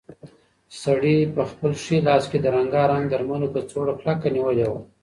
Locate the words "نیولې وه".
4.35-4.81